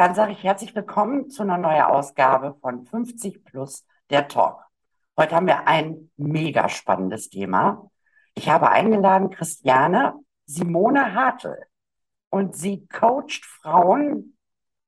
[0.00, 4.64] Dann sage ich herzlich willkommen zu einer neuen Ausgabe von 50 Plus der Talk.
[5.14, 7.90] Heute haben wir ein mega spannendes Thema.
[8.34, 10.14] Ich habe eingeladen Christiane
[10.46, 11.54] Simone Hartl
[12.30, 14.38] und sie coacht Frauen,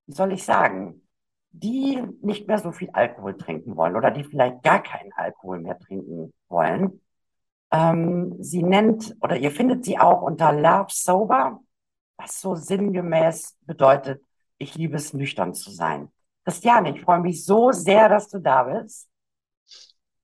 [0.07, 1.07] wie soll ich sagen,
[1.51, 5.79] die nicht mehr so viel Alkohol trinken wollen oder die vielleicht gar keinen Alkohol mehr
[5.79, 7.03] trinken wollen.
[7.71, 11.61] Ähm, sie nennt oder ihr findet sie auch unter Love Sober,
[12.17, 14.23] was so sinngemäß bedeutet,
[14.63, 16.09] ich liebe es, nüchtern zu sein.
[16.45, 19.09] Christiane, ich freue mich so sehr, dass du da bist.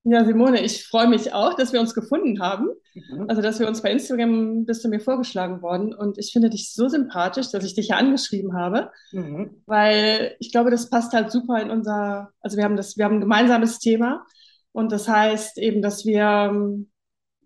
[0.03, 2.69] Ja, Simone, ich freue mich auch, dass wir uns gefunden haben.
[2.93, 3.25] Mhm.
[3.27, 5.93] Also, dass wir uns bei Instagram bist du mir vorgeschlagen worden.
[5.93, 8.91] Und ich finde dich so sympathisch, dass ich dich ja angeschrieben habe.
[9.11, 9.61] Mhm.
[9.65, 13.15] Weil ich glaube, das passt halt super in unser, also wir haben das, wir haben
[13.15, 14.25] ein gemeinsames Thema.
[14.71, 16.85] Und das heißt eben, dass wir,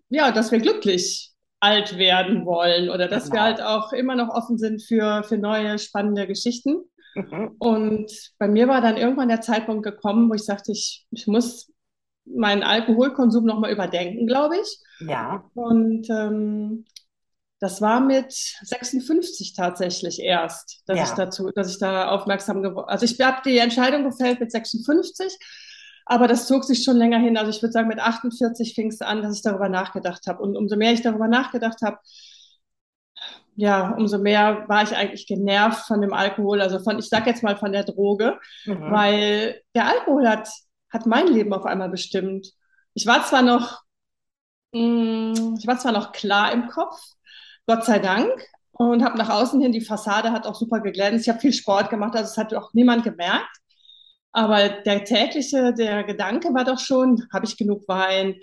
[0.08, 3.36] ja, dass wir glücklich alt werden wollen oder dass genau.
[3.36, 6.82] wir halt auch immer noch offen sind für, für neue spannende Geschichten.
[7.14, 7.54] Mhm.
[7.58, 11.72] Und bei mir war dann irgendwann der Zeitpunkt gekommen, wo ich sagte, ich, ich muss
[12.24, 14.78] meinen Alkoholkonsum nochmal überdenken, glaube ich.
[15.00, 15.44] Ja.
[15.54, 16.84] Und ähm,
[17.60, 21.04] das war mit 56 tatsächlich erst, dass ja.
[21.04, 22.88] ich dazu, dass ich da aufmerksam geworden.
[22.88, 25.38] Also ich habe die Entscheidung gefällt mit 56
[26.06, 27.36] aber das zog sich schon länger hin.
[27.36, 30.42] Also ich würde sagen, mit 48 fing es an, dass ich darüber nachgedacht habe.
[30.42, 31.98] Und umso mehr ich darüber nachgedacht habe,
[33.56, 37.42] ja, umso mehr war ich eigentlich genervt von dem Alkohol, also von, ich sag jetzt
[37.42, 38.90] mal von der Droge, mhm.
[38.90, 40.48] weil der Alkohol hat,
[40.90, 42.48] hat mein Leben auf einmal bestimmt.
[42.94, 43.80] Ich war zwar noch,
[44.72, 46.98] mh, mm, ich war zwar noch klar im Kopf,
[47.66, 48.30] Gott sei Dank,
[48.72, 51.26] und habe nach außen hin, die Fassade hat auch super geglänzt.
[51.26, 53.56] Ich habe viel Sport gemacht, also es hat auch niemand gemerkt.
[54.32, 58.34] Aber der tägliche, der Gedanke war doch schon, habe ich genug Wein?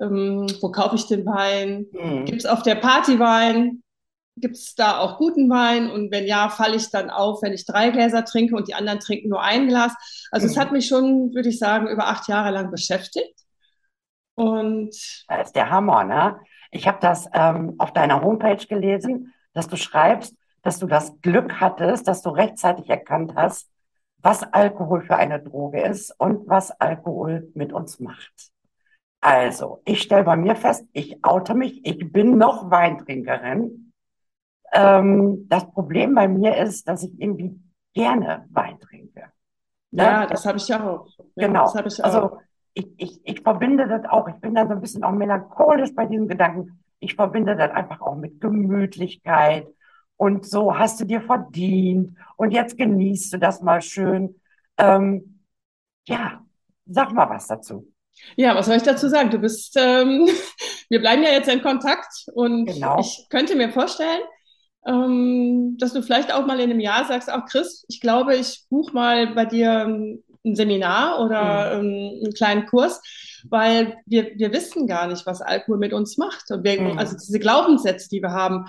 [0.00, 1.86] Ähm, wo kaufe ich den Wein?
[1.92, 2.24] Mhm.
[2.26, 3.81] Gibt es auf der Party Wein?
[4.42, 5.88] Gibt es da auch guten Wein?
[5.88, 8.98] Und wenn ja, falle ich dann auf, wenn ich drei Gläser trinke und die anderen
[8.98, 9.94] trinken nur ein Glas.
[10.32, 10.50] Also mhm.
[10.50, 13.34] es hat mich schon, würde ich sagen, über acht Jahre lang beschäftigt.
[14.34, 14.90] Und
[15.28, 16.40] das ist der Hammer, ne?
[16.72, 21.60] Ich habe das ähm, auf deiner Homepage gelesen, dass du schreibst, dass du das Glück
[21.60, 23.70] hattest, dass du rechtzeitig erkannt hast,
[24.18, 28.50] was Alkohol für eine Droge ist und was Alkohol mit uns macht.
[29.20, 33.91] Also, ich stelle bei mir fest, ich oute mich, ich bin noch Weintrinkerin.
[34.72, 37.60] Ähm, das Problem bei mir ist, dass ich irgendwie
[37.94, 39.32] gerne Wein trinke.
[39.90, 40.02] Ne?
[40.02, 41.06] Ja, das habe ich ja auch.
[41.36, 41.72] Ja, genau.
[41.72, 42.22] Das ich also, auch.
[42.22, 42.38] Also,
[42.74, 44.28] ich, ich, ich verbinde das auch.
[44.28, 46.82] Ich bin dann so ein bisschen auch melancholisch bei diesem Gedanken.
[47.00, 49.66] Ich verbinde das einfach auch mit Gemütlichkeit
[50.16, 54.40] und so hast du dir verdient und jetzt genießt du das mal schön.
[54.78, 55.40] Ähm,
[56.06, 56.44] ja,
[56.86, 57.92] sag mal was dazu.
[58.36, 59.30] Ja, was soll ich dazu sagen?
[59.30, 60.28] Du bist, ähm,
[60.88, 63.00] wir bleiben ja jetzt in Kontakt und genau.
[63.00, 64.20] ich könnte mir vorstellen,
[64.86, 68.64] ähm, dass du vielleicht auch mal in einem Jahr sagst, auch Chris, ich glaube, ich
[68.68, 72.20] buche mal bei dir ein Seminar oder mhm.
[72.20, 73.00] einen kleinen Kurs,
[73.48, 76.50] weil wir, wir wissen gar nicht, was Alkohol mit uns macht.
[76.50, 76.98] Und wir, mhm.
[76.98, 78.66] Also diese Glaubenssätze, die wir haben,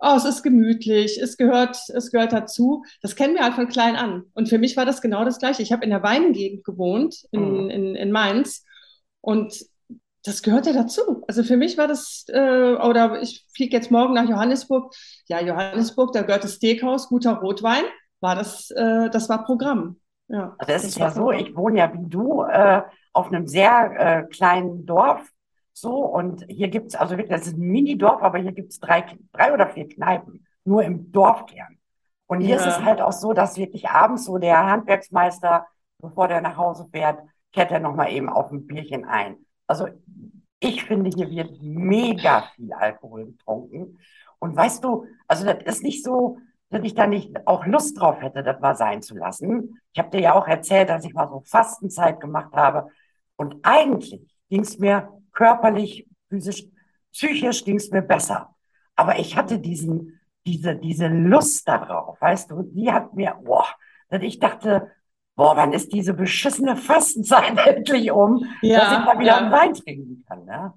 [0.00, 2.84] oh, es ist gemütlich, es gehört, es gehört dazu.
[3.00, 4.24] Das kennen wir halt von klein an.
[4.34, 5.62] Und für mich war das genau das Gleiche.
[5.62, 7.70] Ich habe in der Weingegend gewohnt, in, mhm.
[7.70, 8.64] in, in Mainz.
[9.22, 9.54] Und
[10.24, 11.22] das gehört ja dazu.
[11.28, 14.92] Also für mich war das, äh, oder ich fliege jetzt morgen nach Johannesburg.
[15.28, 17.84] Ja, Johannesburg, da gehört das Steakhouse, guter Rotwein,
[18.20, 20.00] war das, äh, das war Programm.
[20.28, 22.82] Ja, also es ist ja so, ich wohne ja wie du äh,
[23.12, 25.28] auf einem sehr äh, kleinen Dorf
[25.76, 29.52] so, und hier gibt's also wirklich, das ist ein Mini-Dorf, aber hier gibt's drei, drei
[29.52, 31.78] oder vier Kneipen, nur im Dorfkern.
[32.26, 32.60] Und hier ja.
[32.60, 35.66] ist es halt auch so, dass wirklich abends so der Handwerksmeister,
[35.98, 37.18] bevor der nach Hause fährt,
[37.52, 39.36] kehrt er nochmal eben auf ein Bierchen ein.
[39.66, 39.88] Also
[40.60, 43.98] ich finde, hier wird mega viel Alkohol getrunken.
[44.38, 46.38] Und weißt du, also das ist nicht so,
[46.70, 49.80] dass ich da nicht auch Lust drauf hätte, das mal sein zu lassen.
[49.92, 52.88] Ich habe dir ja auch erzählt, dass ich mal so Fastenzeit gemacht habe.
[53.36, 56.64] Und eigentlich ging es mir körperlich, physisch,
[57.12, 58.54] psychisch ging es mir besser.
[58.96, 63.66] Aber ich hatte diesen, diese, diese Lust darauf, weißt du, die hat mir, boah,
[64.08, 64.90] dass ich dachte,
[65.36, 69.36] boah, wann ist diese beschissene Fastenzeit endlich um, ja, dass ich mal wieder ja.
[69.38, 70.72] einen Wein trinken kann, ne?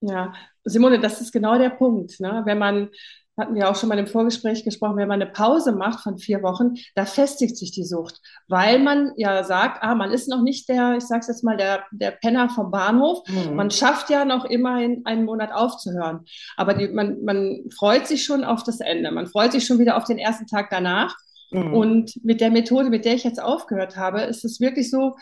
[0.00, 2.20] Ja, Simone, das ist genau der Punkt.
[2.20, 2.42] Ne?
[2.44, 2.90] Wenn man,
[3.38, 6.42] hatten wir auch schon mal im Vorgespräch gesprochen, wenn man eine Pause macht von vier
[6.42, 10.68] Wochen, da festigt sich die Sucht, weil man ja sagt, ah, man ist noch nicht
[10.68, 13.26] der, ich sag's jetzt mal, der, der Penner vom Bahnhof.
[13.26, 13.56] Mhm.
[13.56, 16.24] Man schafft ja noch immerhin einen Monat aufzuhören.
[16.56, 19.10] Aber die, man, man freut sich schon auf das Ende.
[19.10, 21.16] Man freut sich schon wieder auf den ersten Tag danach.
[21.50, 21.74] Mhm.
[21.74, 25.16] Und mit der Methode, mit der ich jetzt aufgehört habe, ist es wirklich so,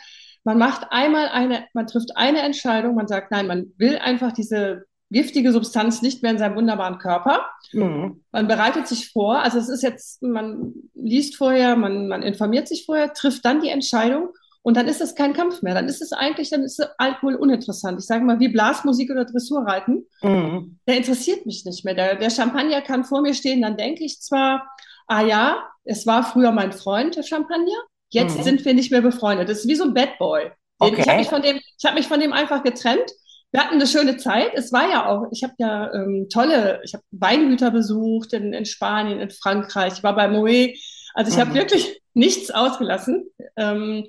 [0.44, 4.84] man macht einmal eine, man trifft eine Entscheidung, man sagt, nein, man will einfach diese
[5.10, 7.46] giftige Substanz nicht mehr in seinem wunderbaren Körper.
[7.72, 8.22] Mhm.
[8.32, 12.84] Man bereitet sich vor, also es ist jetzt, man liest vorher, man, man informiert sich
[12.84, 14.30] vorher, trifft dann die Entscheidung
[14.62, 15.74] und dann ist es kein Kampf mehr.
[15.74, 18.00] Dann ist es eigentlich, dann ist Alkohol uninteressant.
[18.00, 20.06] Ich sage mal, wie Blasmusik oder Dressurreiten.
[20.22, 20.78] Mhm.
[20.88, 21.94] Der interessiert mich nicht mehr.
[21.94, 24.66] Der, der Champagner kann vor mir stehen, dann denke ich zwar,
[25.06, 27.82] ah ja, es war früher mein Freund, der Champagner.
[28.10, 28.42] Jetzt mhm.
[28.42, 29.48] sind wir nicht mehr befreundet.
[29.48, 30.50] Das ist wie so ein Bad Boy.
[30.78, 31.00] Okay.
[31.00, 33.10] Ich habe mich, von dem, ich hab mich von dem einfach getrennt.
[33.52, 34.52] Wir hatten eine schöne Zeit.
[34.54, 38.64] Es war ja auch, ich habe ja ähm, tolle, ich habe Weingüter besucht in, in
[38.64, 39.94] Spanien, in Frankreich.
[39.94, 40.74] Ich war bei Moe.
[41.14, 41.40] Also ich mhm.
[41.40, 43.30] habe wirklich nichts ausgelassen.
[43.56, 44.06] Ähm,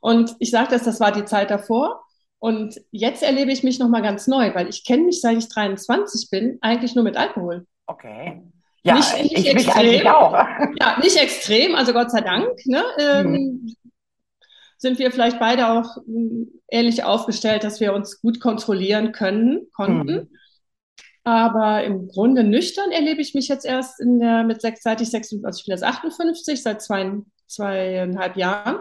[0.00, 2.04] und ich sage das, das war die Zeit davor.
[2.38, 6.30] Und jetzt erlebe ich mich nochmal ganz neu, weil ich kenne mich, seit ich 23
[6.30, 7.66] bin, eigentlich nur mit Alkohol.
[7.86, 8.42] Okay.
[8.86, 10.06] Ja, nicht, nicht ich extrem.
[10.06, 10.32] auch.
[10.80, 12.48] Ja, nicht extrem, also Gott sei Dank.
[12.66, 13.74] Ne, ähm, mhm.
[14.78, 20.14] Sind wir vielleicht beide auch ähm, ähnlich aufgestellt, dass wir uns gut kontrollieren können, konnten.
[20.14, 20.28] Mhm.
[21.24, 25.10] Aber im Grunde nüchtern erlebe ich mich jetzt erst in der, mit sechs, seit ich
[25.10, 27.18] 56, also ich bin jetzt 58, seit zwei,
[27.48, 28.78] zweieinhalb Jahren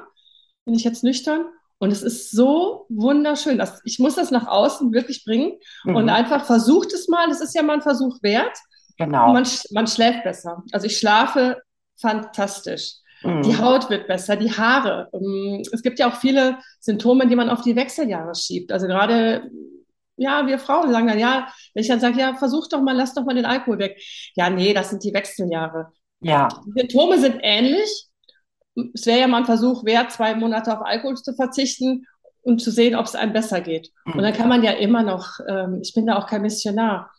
[0.66, 1.46] bin ich jetzt nüchtern.
[1.78, 3.58] Und es ist so wunderschön.
[3.58, 5.54] Dass, ich muss das nach außen wirklich bringen
[5.84, 5.96] mhm.
[5.96, 7.30] und einfach versucht es mal.
[7.30, 8.58] Es ist ja mal ein Versuch wert.
[8.98, 9.34] Genau.
[9.34, 10.64] Man, man schläft besser.
[10.72, 11.62] Also ich schlafe
[12.00, 12.94] fantastisch.
[13.24, 13.42] Mhm.
[13.44, 15.10] Die Haut wird besser, die Haare.
[15.14, 18.72] Ähm, es gibt ja auch viele Symptome, die man auf die Wechseljahre schiebt.
[18.72, 19.50] Also gerade,
[20.18, 23.14] ja, wir Frauen sagen dann, ja, wenn ich dann sage, ja, versuch doch mal, lass
[23.14, 24.02] doch mal den Alkohol weg.
[24.36, 25.92] Ja, nee, das sind die Wechseljahre.
[26.22, 26.48] Ja.
[26.66, 28.08] Die Symptome sind ähnlich.
[28.94, 32.06] Es wäre ja mal ein Versuch wert, zwei Monate auf Alkohol zu verzichten
[32.44, 33.92] und zu sehen, ob es einem besser geht.
[34.06, 34.14] Mhm.
[34.14, 37.12] Und dann kann man ja immer noch, ähm, ich bin da auch kein Missionar,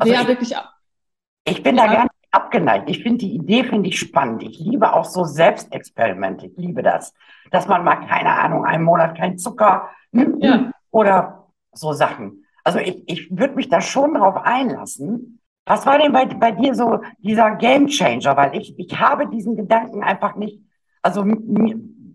[0.00, 0.54] also ja, ich, wirklich.
[1.44, 1.86] Ich bin ja.
[1.86, 2.88] da gar nicht abgeneigt.
[2.88, 4.42] Ich finde die Idee finde ich spannend.
[4.42, 6.46] Ich liebe auch so Selbstexperimente.
[6.46, 7.14] Ich liebe das,
[7.50, 10.72] dass man mal keine Ahnung einen Monat kein Zucker ja.
[10.90, 12.44] Oder so Sachen.
[12.64, 15.40] Also ich, ich würde mich da schon drauf einlassen.
[15.66, 18.36] Was war denn bei, bei dir so dieser Game Changer?
[18.36, 20.60] Weil ich, ich habe diesen Gedanken einfach nicht.
[21.02, 21.24] Also,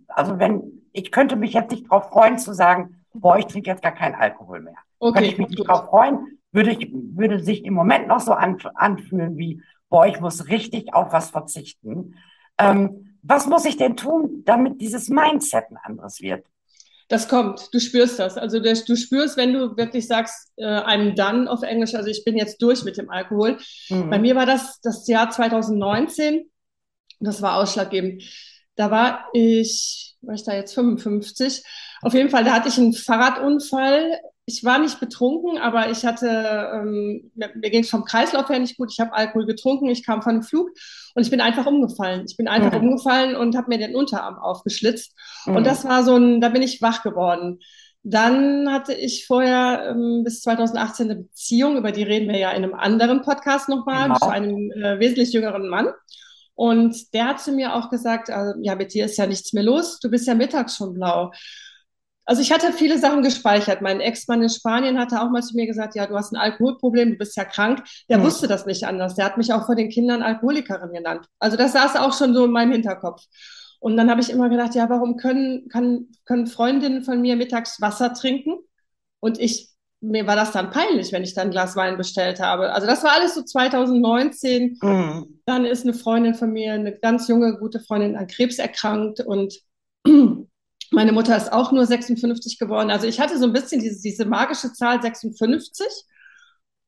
[0.08, 3.82] also wenn, ich könnte mich jetzt nicht darauf freuen zu sagen, boah, ich trinke jetzt
[3.82, 4.76] gar keinen Alkohol mehr.
[5.00, 5.14] Okay.
[5.14, 9.38] Könnte ich mich nicht darauf freuen, würde, ich, würde sich im Moment noch so anfühlen
[9.38, 12.16] wie, boah, ich muss richtig auf was verzichten.
[12.58, 16.46] Ähm, was muss ich denn tun, damit dieses Mindset ein anderes wird?
[17.08, 18.38] Das kommt, du spürst das.
[18.38, 22.36] Also du spürst, wenn du wirklich sagst, äh, I'm done auf Englisch, also ich bin
[22.36, 23.60] jetzt durch mit dem Alkohol.
[23.90, 24.10] Mhm.
[24.10, 26.50] Bei mir war das das Jahr 2019,
[27.20, 28.24] das war ausschlaggebend.
[28.76, 31.64] Da war ich, war ich da jetzt 55?
[32.02, 36.28] Auf jeden Fall, da hatte ich einen Fahrradunfall ich war nicht betrunken, aber ich hatte,
[36.74, 38.92] ähm, mir, mir ging es vom Kreislauf her nicht gut.
[38.92, 40.70] Ich habe Alkohol getrunken, ich kam von einem Flug
[41.16, 42.26] und ich bin einfach umgefallen.
[42.30, 42.90] Ich bin einfach mhm.
[42.90, 45.16] umgefallen und habe mir den Unterarm aufgeschlitzt.
[45.46, 45.56] Mhm.
[45.56, 47.60] Und das war so ein, da bin ich wach geworden.
[48.04, 52.64] Dann hatte ich vorher ähm, bis 2018 eine Beziehung, über die reden wir ja in
[52.64, 54.20] einem anderen Podcast nochmal, genau.
[54.20, 55.88] zu einem äh, wesentlich jüngeren Mann.
[56.54, 59.64] Und der hat zu mir auch gesagt, also, ja, mit dir ist ja nichts mehr
[59.64, 61.32] los, du bist ja mittags schon blau.
[62.26, 63.82] Also ich hatte viele Sachen gespeichert.
[63.82, 67.12] Mein Ex-Mann in Spanien hatte auch mal zu mir gesagt, ja, du hast ein Alkoholproblem,
[67.12, 67.84] du bist ja krank.
[68.10, 68.24] Der mhm.
[68.24, 69.16] wusste das nicht anders.
[69.16, 71.28] Der hat mich auch vor den Kindern Alkoholikerin genannt.
[71.40, 73.22] Also das saß auch schon so in meinem Hinterkopf.
[73.80, 77.80] Und dann habe ich immer gedacht, ja, warum können, kann, können Freundinnen von mir mittags
[77.80, 78.58] Wasser trinken?
[79.20, 79.70] Und ich,
[80.02, 82.74] mir war das dann peinlich, wenn ich dann ein Glas Wein bestellt habe.
[82.74, 84.80] Also das war alles so 2019.
[84.82, 85.42] Mhm.
[85.46, 89.54] Dann ist eine Freundin von mir, eine ganz junge, gute Freundin an Krebs erkrankt und
[90.92, 92.92] meine Mutter ist auch nur 56 geworden.
[92.92, 95.86] Also ich hatte so ein bisschen diese, diese magische Zahl 56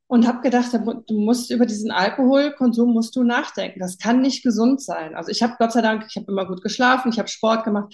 [0.07, 3.79] und habe gedacht, du musst über diesen Alkoholkonsum musst du nachdenken.
[3.79, 5.15] Das kann nicht gesund sein.
[5.15, 7.93] Also ich habe Gott sei Dank, ich habe immer gut geschlafen, ich habe Sport gemacht.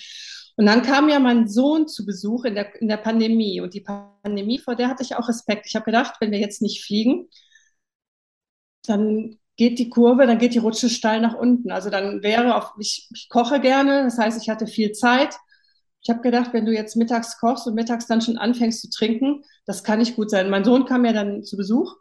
[0.56, 3.62] Und dann kam ja mein Sohn zu Besuch in der, in der Pandemie.
[3.62, 5.66] Und die Pandemie, vor der hatte ich auch Respekt.
[5.68, 7.28] Ich habe gedacht, wenn wir jetzt nicht fliegen,
[8.86, 11.72] dann geht die Kurve, dann geht die Rutsche steil nach unten.
[11.72, 15.36] Also dann wäre auf, ich, ich koche gerne, das heißt, ich hatte viel Zeit.
[16.04, 19.44] Ich habe gedacht, wenn du jetzt mittags kochst und mittags dann schon anfängst zu trinken,
[19.66, 20.50] das kann nicht gut sein.
[20.50, 21.96] Mein Sohn kam ja dann zu Besuch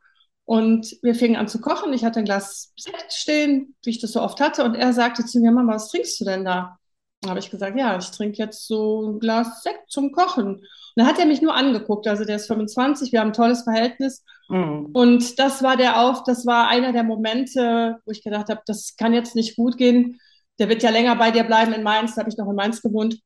[0.45, 1.93] und wir fingen an zu kochen.
[1.93, 4.65] Ich hatte ein Glas Sekt stehen, wie ich das so oft hatte.
[4.65, 6.79] Und er sagte zu mir, Mama, was trinkst du denn da?
[7.21, 10.57] Dann habe ich gesagt, ja, ich trinke jetzt so ein Glas Sekt zum Kochen.
[10.57, 10.67] Und
[10.97, 12.09] dann hat er mich nur angeguckt.
[12.09, 14.25] Also der ist 25, wir haben ein tolles Verhältnis.
[14.49, 14.87] Mhm.
[14.93, 18.97] Und das war der auf, das war einer der Momente, wo ich gedacht habe, das
[18.97, 20.19] kann jetzt nicht gut gehen.
[20.59, 22.83] Der wird ja länger bei dir bleiben in Mainz, da habe ich noch in Mainz
[22.83, 23.19] gewohnt.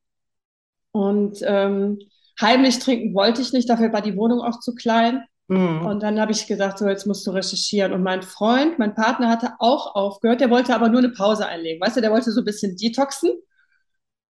[0.97, 1.99] Und ähm,
[2.41, 5.23] heimlich trinken wollte ich nicht, dafür war die Wohnung auch zu klein.
[5.47, 5.85] Mhm.
[5.85, 7.93] Und dann habe ich gedacht, so jetzt musst du recherchieren.
[7.93, 11.81] Und mein Freund, mein Partner hatte auch aufgehört, der wollte aber nur eine Pause einlegen.
[11.81, 13.31] Weißt du, der wollte so ein bisschen detoxen.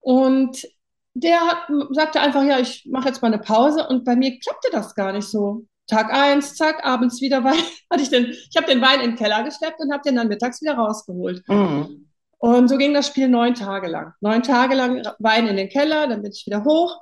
[0.01, 0.67] Und
[1.15, 1.59] der hat,
[1.91, 3.87] sagte einfach, ja, ich mache jetzt mal eine Pause.
[3.89, 5.65] Und bei mir klappte das gar nicht so.
[5.87, 7.63] Tag eins, zack, abends wieder Wein.
[7.91, 10.29] Hatte ich den, ich habe den Wein in den Keller gesteppt und habe den dann
[10.29, 11.49] mittags wieder rausgeholt.
[11.49, 12.06] Mhm.
[12.39, 14.13] Und so ging das Spiel neun Tage lang.
[14.21, 17.01] Neun Tage lang Wein in den Keller, dann bin ich wieder hoch.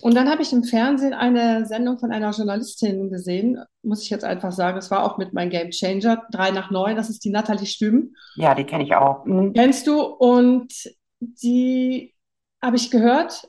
[0.00, 4.24] Und dann habe ich im Fernsehen eine Sendung von einer Journalistin gesehen, muss ich jetzt
[4.24, 4.78] einfach sagen.
[4.78, 6.96] Es war auch mit meinem Game Changer, drei nach neun.
[6.96, 8.16] Das ist die Nathalie Stüben.
[8.34, 9.24] Ja, die kenne ich auch.
[9.24, 9.52] Mhm.
[9.52, 10.00] Kennst du?
[10.00, 10.72] Und
[11.20, 12.14] die
[12.60, 13.48] habe ich gehört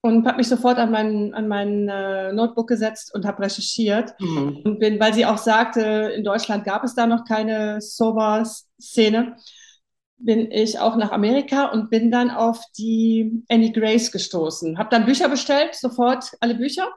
[0.00, 4.14] und habe mich sofort an mein, an mein äh, Notebook gesetzt und habe recherchiert.
[4.20, 4.62] Mhm.
[4.64, 5.82] Und bin, weil sie auch sagte,
[6.16, 9.36] in Deutschland gab es da noch keine Sober-Szene
[10.22, 14.78] bin ich auch nach Amerika und bin dann auf die Annie Grace gestoßen.
[14.78, 16.88] Habe dann Bücher bestellt, sofort alle Bücher.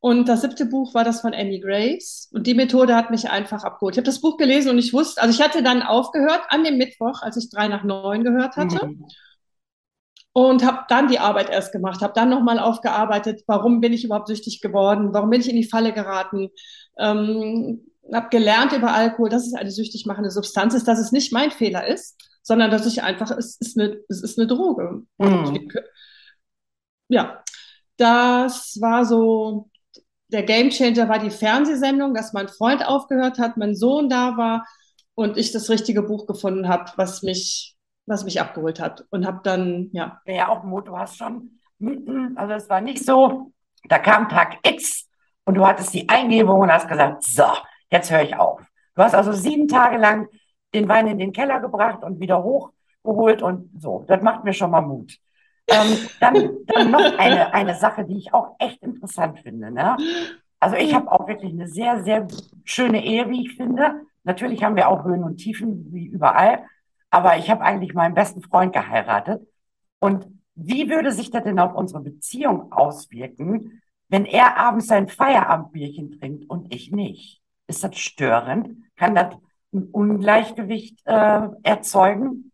[0.00, 2.30] Und das siebte Buch war das von Annie Grace.
[2.32, 3.94] Und die Methode hat mich einfach abgeholt.
[3.94, 6.78] Ich habe das Buch gelesen und ich wusste, also ich hatte dann aufgehört an dem
[6.78, 8.86] Mittwoch, als ich drei nach neun gehört hatte.
[8.86, 9.06] Mhm.
[10.32, 14.28] Und habe dann die Arbeit erst gemacht, habe dann nochmal aufgearbeitet, warum bin ich überhaupt
[14.28, 16.50] süchtig geworden, warum bin ich in die Falle geraten,
[16.98, 21.32] ähm, habe gelernt über Alkohol, dass es eine süchtig machende Substanz ist, dass es nicht
[21.32, 25.02] mein Fehler ist, sondern dass ich einfach, es ist eine, es ist eine Droge.
[25.18, 25.70] Mhm.
[27.08, 27.42] Ja,
[27.96, 29.68] das war so,
[30.28, 34.66] der Gamechanger war die Fernsehsendung, dass mein Freund aufgehört hat, mein Sohn da war
[35.14, 39.04] und ich das richtige Buch gefunden habe, was mich, was mich abgeholt hat.
[39.10, 40.20] Und habe dann, ja.
[40.24, 41.58] Ja, auch Mut, du hast schon,
[42.36, 43.52] also es war nicht so,
[43.88, 45.08] da kam Tag X
[45.44, 47.44] und du hattest die Eingebung und hast gesagt, so,
[47.90, 48.60] jetzt höre ich auf.
[48.94, 50.28] Du hast also sieben Tage lang
[50.74, 54.04] den Wein in den Keller gebracht und wieder hochgeholt und so.
[54.06, 55.18] Das macht mir schon mal Mut.
[55.68, 59.70] Ähm, dann, dann noch eine, eine Sache, die ich auch echt interessant finde.
[59.70, 59.96] Ne?
[60.58, 62.26] Also ich habe auch wirklich eine sehr, sehr
[62.64, 64.02] schöne Ehe, wie ich finde.
[64.24, 66.64] Natürlich haben wir auch Höhen und Tiefen, wie überall.
[67.10, 69.46] Aber ich habe eigentlich meinen besten Freund geheiratet.
[70.00, 76.18] Und wie würde sich das denn auf unsere Beziehung auswirken, wenn er abends sein Feierabendbierchen
[76.18, 77.40] trinkt und ich nicht?
[77.66, 78.76] Ist das störend?
[78.96, 79.36] Kann das
[79.72, 82.52] ein Ungleichgewicht äh, erzeugen.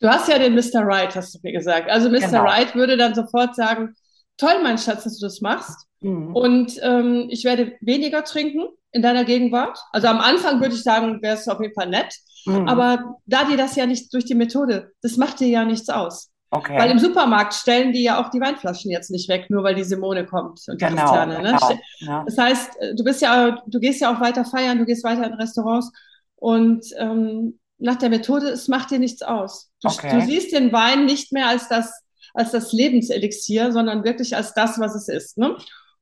[0.00, 0.84] Du hast ja den Mr.
[0.84, 1.90] Right, hast du mir gesagt.
[1.90, 2.20] Also Mr.
[2.20, 2.42] Genau.
[2.44, 3.94] Right würde dann sofort sagen,
[4.36, 5.86] toll, mein Schatz, dass du das machst.
[6.00, 6.34] Mhm.
[6.34, 9.78] Und ähm, ich werde weniger trinken in deiner Gegenwart.
[9.92, 12.14] Also am Anfang würde ich sagen, wäre es auf jeden Fall nett.
[12.46, 12.68] Mhm.
[12.68, 16.30] Aber da dir das ja nicht durch die Methode, das macht dir ja nichts aus.
[16.50, 16.78] Okay.
[16.78, 19.84] Weil im Supermarkt stellen die ja auch die Weinflaschen jetzt nicht weg, nur weil die
[19.84, 21.42] Simone kommt und die genau, Christiane.
[21.42, 21.58] Ne?
[21.58, 22.24] Genau, ja.
[22.24, 25.34] Das heißt, du bist ja, du gehst ja auch weiter feiern, du gehst weiter in
[25.34, 25.92] Restaurants
[26.38, 29.70] und ähm, nach der Methode, es macht dir nichts aus.
[29.82, 30.10] Du, okay.
[30.12, 32.02] du, siehst den Wein nicht mehr als das,
[32.34, 35.38] als das Lebenselixier, sondern wirklich als das, was es ist.
[35.38, 35.56] Ne?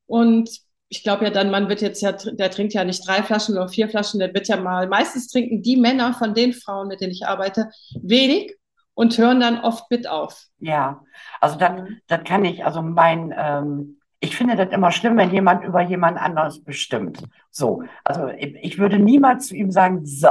[0.07, 0.50] Und
[0.88, 3.69] ich glaube ja dann, man wird jetzt ja, der trinkt ja nicht drei Flaschen oder
[3.69, 7.12] vier Flaschen, der wird ja mal, meistens trinken die Männer von den Frauen, mit denen
[7.12, 7.71] ich arbeite,
[8.02, 8.55] wenig
[8.95, 10.47] und hören dann oft mit auf.
[10.59, 11.02] Ja,
[11.40, 15.65] also dann, dann kann ich, also mein, ähm, ich finde das immer schlimm, wenn jemand
[15.65, 17.23] über jemand anderes bestimmt.
[17.51, 20.31] So, also ich würde niemals zu ihm sagen, so,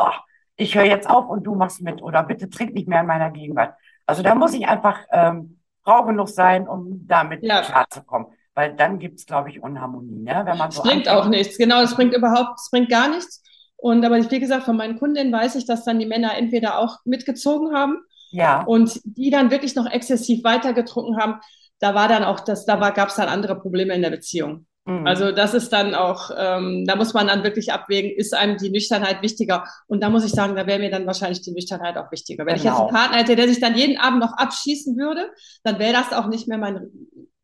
[0.55, 3.31] ich höre jetzt auf und du machst mit oder bitte trink nicht mehr in meiner
[3.31, 3.75] Gegenwart.
[4.05, 7.61] Also da muss ich einfach ähm, Frau genug sein, um damit ja.
[7.61, 8.27] klarzukommen.
[8.53, 10.21] Weil dann gibt es, glaube ich, Unharmonie.
[10.21, 10.43] Ne?
[10.45, 13.43] Wenn man so es bringt auch nichts, genau, es bringt überhaupt, es bringt gar nichts.
[13.75, 16.99] Und aber wie gesagt, von meinen Kundinnen weiß ich, dass dann die Männer entweder auch
[17.03, 17.97] mitgezogen haben
[18.31, 18.63] ja.
[18.63, 21.41] und die dann wirklich noch exzessiv weitergetrunken haben
[21.79, 24.65] da war dann auch das, da gab es dann andere Probleme in der Beziehung.
[24.85, 25.05] Mhm.
[25.07, 28.69] Also das ist dann auch, ähm, da muss man dann wirklich abwägen, ist einem die
[28.69, 29.65] Nüchternheit wichtiger?
[29.87, 32.45] Und da muss ich sagen, da wäre mir dann wahrscheinlich die Nüchternheit auch wichtiger.
[32.45, 32.57] Wenn genau.
[32.57, 32.99] ich jetzt einen genau.
[32.99, 35.31] Partner hätte, der sich dann jeden Abend noch abschießen würde,
[35.63, 36.89] dann wäre das auch nicht mehr mein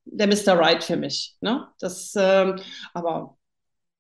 [0.06, 0.60] der Mr.
[0.60, 1.38] Right für mich.
[1.40, 1.68] Ne?
[1.80, 2.60] Das, ähm,
[2.94, 3.38] aber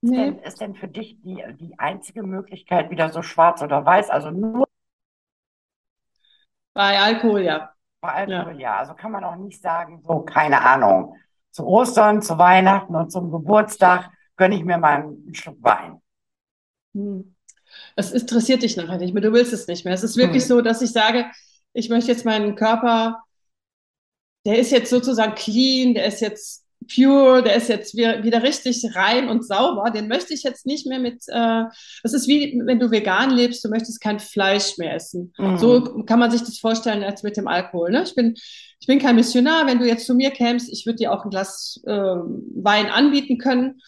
[0.03, 0.15] Nee.
[0.15, 4.09] Ist, denn, ist denn für dich die, die einzige Möglichkeit wieder so schwarz oder weiß?
[4.09, 4.67] Also nur
[6.73, 7.71] bei Alkohol, ja.
[8.01, 8.59] Bei Alkohol, ja.
[8.59, 8.77] ja.
[8.77, 11.15] Also kann man auch nicht sagen, so, keine Ahnung.
[11.51, 16.01] Zu Ostern, zu Weihnachten und zum Geburtstag gönne ich mir mal einen Schluck Wein.
[16.93, 17.35] Hm.
[17.95, 19.93] Es interessiert dich nachher nicht mehr, du willst es nicht mehr.
[19.93, 20.47] Es ist wirklich mhm.
[20.47, 21.25] so, dass ich sage,
[21.73, 23.23] ich möchte jetzt meinen Körper,
[24.45, 29.29] der ist jetzt sozusagen clean, der ist jetzt pure, der ist jetzt wieder richtig rein
[29.29, 31.63] und sauber, den möchte ich jetzt nicht mehr mit, äh,
[32.03, 35.33] das ist wie wenn du vegan lebst, du möchtest kein Fleisch mehr essen.
[35.37, 35.57] Mhm.
[35.57, 37.91] So kann man sich das vorstellen als mit dem Alkohol.
[37.91, 38.03] Ne?
[38.03, 38.33] Ich, bin,
[38.79, 41.29] ich bin kein Missionar, wenn du jetzt zu mir kämst, ich würde dir auch ein
[41.29, 43.81] Glas äh, Wein anbieten können,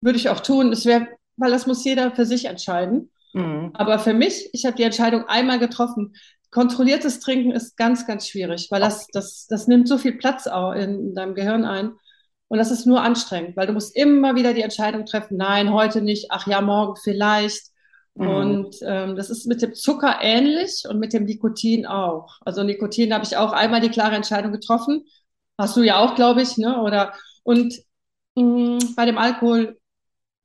[0.00, 0.70] würde ich auch tun.
[0.70, 3.10] Das wäre, weil das muss jeder für sich entscheiden.
[3.32, 3.70] Mhm.
[3.74, 6.14] Aber für mich, ich habe die Entscheidung einmal getroffen.
[6.50, 10.72] Kontrolliertes Trinken ist ganz, ganz schwierig, weil das, das, das nimmt so viel Platz auch
[10.72, 11.92] in deinem Gehirn ein.
[12.48, 16.00] Und das ist nur anstrengend, weil du musst immer wieder die Entscheidung treffen, nein, heute
[16.00, 17.66] nicht, ach ja, morgen vielleicht.
[18.14, 18.28] Mhm.
[18.28, 22.38] Und ähm, das ist mit dem Zucker ähnlich und mit dem Nikotin auch.
[22.44, 25.04] Also Nikotin habe ich auch einmal die klare Entscheidung getroffen.
[25.58, 26.80] Hast du ja auch, glaube ich, ne?
[26.82, 27.12] Oder
[27.42, 27.74] und
[28.34, 29.78] mh, mm, bei dem Alkohol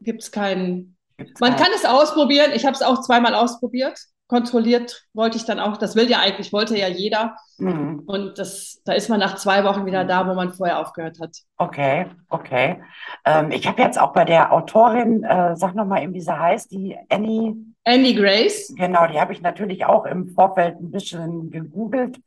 [0.01, 0.97] gibt es keinen.
[1.39, 2.51] Man kann es ausprobieren.
[2.53, 3.97] Ich habe es auch zweimal ausprobiert
[4.33, 7.35] kontrolliert wollte ich dann auch, das will ja eigentlich, wollte ja jeder.
[7.59, 8.01] Mhm.
[8.07, 11.37] Und das, da ist man nach zwei Wochen wieder da, wo man vorher aufgehört hat.
[11.57, 12.81] Okay, okay.
[13.25, 16.71] Ähm, ich habe jetzt auch bei der Autorin, äh, sag nochmal eben, wie sie heißt,
[16.71, 17.55] die Annie.
[17.83, 18.73] Annie Grace.
[18.75, 22.17] Genau, die habe ich natürlich auch im Vorfeld ein bisschen gegoogelt.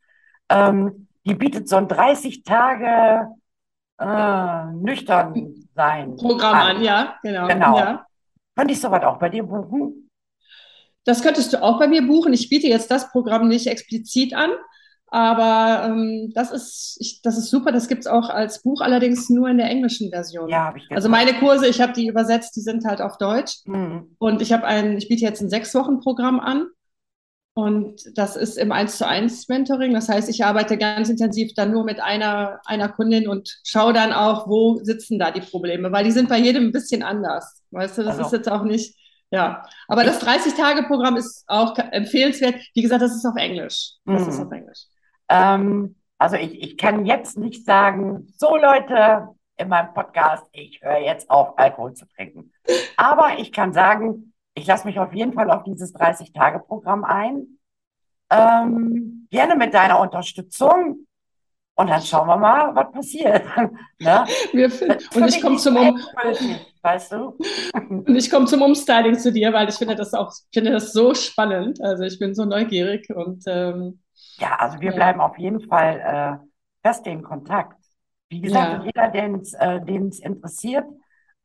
[0.49, 3.35] Ähm, die bietet so ein 30 Tage
[3.99, 6.15] äh, nüchtern sein.
[6.15, 7.49] Programm an, an ja, genau.
[7.49, 7.79] genau.
[7.79, 8.07] Ja.
[8.55, 10.06] Könnte ich sowas auch bei dir buchen?
[11.07, 12.35] Das könntest du auch bei mir buchen.
[12.35, 14.51] Ich biete jetzt das Programm nicht explizit an,
[15.07, 17.71] aber ähm, das, ist, ich, das ist super.
[17.71, 20.49] Das gibt es auch als Buch, allerdings nur in der englischen Version.
[20.49, 23.61] Ja, ich Also meine Kurse, ich habe die übersetzt, die sind halt auf Deutsch.
[23.67, 24.17] Mhm.
[24.19, 26.67] Und ich habe ein, ich biete jetzt ein sechs Wochen Programm an.
[27.55, 29.95] Und das ist im 1 zu 1 Mentoring.
[29.95, 34.13] Das heißt, ich arbeite ganz intensiv dann nur mit einer, einer Kundin und schaue dann
[34.13, 37.63] auch, wo sitzen da die Probleme, weil die sind bei jedem ein bisschen anders.
[37.71, 38.27] Weißt du, das also.
[38.27, 38.95] ist jetzt auch nicht,
[39.31, 42.57] ja, aber das 30-Tage-Programm ist auch empfehlenswert.
[42.75, 43.93] Wie gesagt, das ist auf Englisch.
[44.05, 44.29] Das mhm.
[44.29, 44.85] ist auf Englisch.
[45.29, 50.99] Ähm, also ich, ich kann jetzt nicht sagen, so Leute in meinem Podcast, ich höre
[50.99, 52.53] jetzt auf, Alkohol zu trinken.
[52.97, 57.59] Aber ich kann sagen, ich lasse mich auf jeden Fall auf dieses 30-Tage-Programm ein.
[58.31, 61.07] Ähm, gerne mit deiner Unterstützung.
[61.75, 63.45] Und dann schauen wir mal, was passiert.
[63.99, 64.25] ne?
[65.15, 66.01] Und ich komme zum um
[66.87, 67.37] weißt du?
[67.89, 71.15] und ich komme zum Umstyling zu dir, weil ich finde das auch, finde das so
[71.15, 71.83] spannend.
[71.83, 74.01] Also ich bin so neugierig und ähm,
[74.39, 74.97] ja, also wir ja.
[74.97, 77.77] bleiben auf jeden Fall äh, fest in Kontakt.
[78.29, 78.85] Wie gesagt, ja.
[78.85, 79.81] jeder, den es äh,
[80.27, 80.87] interessiert,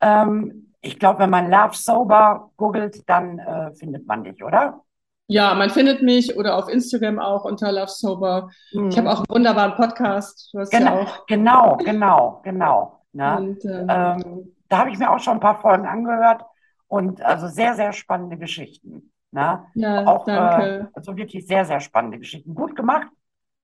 [0.00, 4.82] ähm, ich glaube, wenn man Love Sober googelt, dann äh, findet man dich, oder?
[5.28, 8.50] Ja, man findet mich oder auf Instagram auch unter Love Sober.
[8.72, 8.88] Mhm.
[8.88, 10.50] Ich habe auch einen wunderbaren Podcast.
[10.52, 11.26] Du hast genau, ja auch.
[11.26, 13.02] genau, genau, genau.
[13.12, 13.36] Ne?
[13.36, 16.42] Und, ähm, ähm, da habe ich mir auch schon ein paar Folgen angehört
[16.88, 19.12] und also sehr, sehr spannende Geschichten.
[19.30, 19.64] Ne?
[19.74, 20.66] Ja, auch, danke.
[20.66, 22.54] Äh, also wirklich sehr, sehr spannende Geschichten.
[22.54, 23.08] Gut gemacht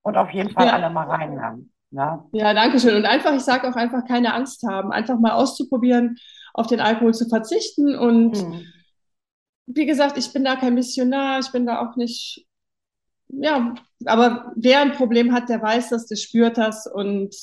[0.01, 0.73] und auf jeden Fall ja.
[0.73, 1.71] alle mal reinhören.
[1.91, 2.23] Ne?
[2.31, 2.95] Ja, danke schön.
[2.95, 6.17] Und einfach, ich sage auch einfach, keine Angst haben, einfach mal auszuprobieren,
[6.53, 8.65] auf den Alkohol zu verzichten und mhm
[9.71, 12.45] wie gesagt, ich bin da kein Missionar, ich bin da auch nicht,
[13.27, 17.35] ja, aber wer ein Problem hat, der weiß das, der spürt das und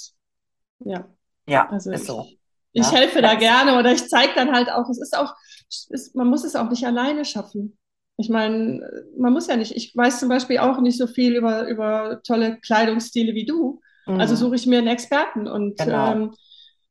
[0.80, 1.08] ja.
[1.48, 2.26] Ja, also ist so.
[2.76, 2.98] Ich, ja.
[2.98, 5.34] helfe da gerne oder ich zeige dann halt auch, es ist auch,
[5.88, 7.78] es, man muss es auch nicht alleine schaffen.
[8.18, 8.86] Ich meine,
[9.18, 12.58] man muss ja nicht, ich weiß zum Beispiel auch nicht so viel über, über tolle
[12.60, 13.80] Kleidungsstile wie du.
[14.06, 14.20] Mhm.
[14.20, 16.12] Also suche ich mir einen Experten und genau.
[16.12, 16.34] ähm,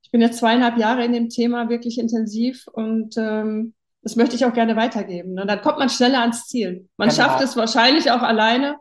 [0.02, 4.46] ich bin jetzt zweieinhalb Jahre in dem Thema wirklich intensiv und ähm, das möchte ich
[4.46, 5.40] auch gerne weitergeben.
[5.40, 6.88] Und dann kommt man schneller ans Ziel.
[6.98, 7.22] Man genau.
[7.22, 8.78] schafft es wahrscheinlich auch alleine,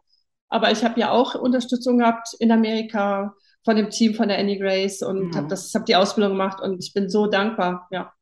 [0.48, 4.58] aber ich habe ja auch Unterstützung gehabt in Amerika von dem Team von der Annie
[4.58, 5.36] Grace und mhm.
[5.36, 7.86] habe habe die Ausbildung gemacht und ich bin so dankbar.
[7.90, 8.12] Ja.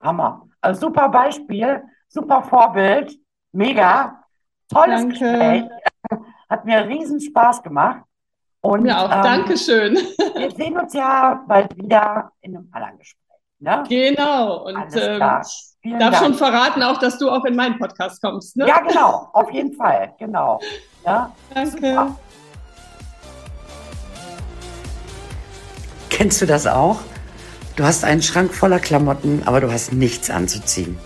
[0.00, 0.48] Hammer.
[0.60, 3.16] Also super Beispiel, super Vorbild,
[3.52, 4.22] mega.
[4.72, 5.18] Tolles Danke.
[5.18, 5.64] Gespräch.
[6.48, 8.02] Hat mir riesen Spaß gemacht.
[8.60, 9.10] Und, ja, auch.
[9.10, 9.94] Ähm, Dankeschön.
[10.34, 13.18] Wir sehen uns ja bald wieder in einem anderen Gespräch.
[13.60, 13.84] Ne?
[13.88, 14.66] Genau.
[14.66, 15.42] Und ähm,
[15.80, 16.24] Vielen darf Dank.
[16.24, 18.56] schon verraten auch, dass du auch in meinen Podcast kommst.
[18.56, 18.66] Ne?
[18.66, 19.30] Ja, genau.
[19.32, 20.14] Auf jeden Fall.
[20.18, 20.60] Genau.
[21.04, 21.70] Ja, Danke.
[21.70, 22.16] Super.
[26.18, 26.98] Kennst du das auch?
[27.76, 30.98] Du hast einen Schrank voller Klamotten, aber du hast nichts anzuziehen.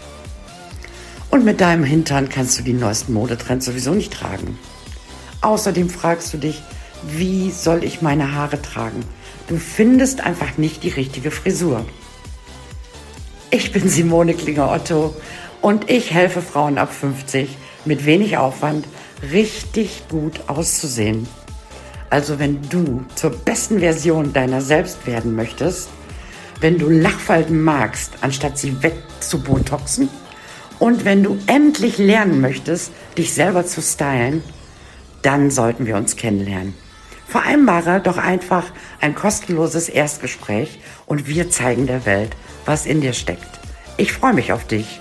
[1.28, 4.58] Und mit deinem Hintern kannst du die neuesten Modetrends sowieso nicht tragen.
[5.42, 6.62] Außerdem fragst du dich,
[7.06, 9.04] wie soll ich meine Haare tragen?
[9.48, 11.84] Du findest einfach nicht die richtige Frisur.
[13.50, 15.14] Ich bin Simone Klinger-Otto
[15.60, 18.86] und ich helfe Frauen ab 50 mit wenig Aufwand
[19.30, 21.28] richtig gut auszusehen.
[22.12, 25.88] Also wenn du zur besten Version deiner selbst werden möchtest,
[26.60, 30.10] wenn du Lachfalten magst, anstatt sie wegzubotoxen
[30.78, 34.42] Und wenn du endlich lernen möchtest, dich selber zu stylen,
[35.22, 36.74] dann sollten wir uns kennenlernen.
[37.28, 38.66] Vereinbare doch einfach
[39.00, 43.58] ein kostenloses Erstgespräch und wir zeigen der Welt, was in dir steckt.
[43.96, 45.00] Ich freue mich auf dich.